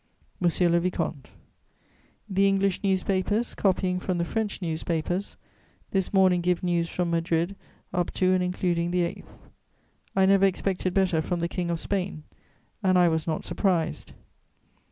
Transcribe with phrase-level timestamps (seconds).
[0.39, 1.29] "MONSIEUR LE VICOMTE,
[2.27, 5.37] "The English newspapers, copying from the French newspapers,
[5.91, 7.55] this morning give news from Madrid
[7.93, 9.37] up to and including the 8th.
[10.15, 12.23] I never expected better from the King of Spain,
[12.81, 14.13] and I was not surprised.